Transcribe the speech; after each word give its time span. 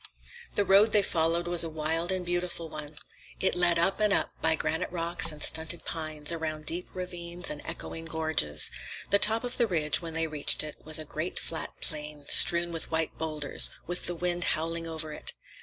The 0.55 0.65
road 0.65 0.93
they 0.93 1.03
followed 1.03 1.47
was 1.47 1.63
a 1.63 1.69
wild 1.69 2.11
and 2.11 2.25
beautiful 2.25 2.69
one. 2.69 2.95
It 3.39 3.53
led 3.53 3.77
up 3.77 3.99
and 3.99 4.11
up, 4.11 4.31
by 4.41 4.55
granite 4.55 4.91
rocks 4.91 5.31
and 5.31 5.43
stunted 5.43 5.85
pines, 5.85 6.31
around 6.31 6.65
deep 6.65 6.89
ravines 6.95 7.51
and 7.51 7.61
echoing 7.65 8.05
gorges. 8.05 8.71
The 9.11 9.19
top 9.19 9.43
of 9.43 9.57
the 9.57 9.67
ridge, 9.67 10.01
when 10.01 10.15
they 10.15 10.25
reached 10.25 10.63
it, 10.63 10.77
was 10.83 10.97
a 10.97 11.05
great 11.05 11.37
flat 11.37 11.69
plain, 11.81 12.25
strewn 12.29 12.71
with 12.71 12.89
white 12.89 13.15
boulders, 13.19 13.69
with 13.85 14.07
the 14.07 14.15
wind 14.15 14.43
howling 14.57 14.87
over 14.87 15.13
it. 15.13 15.33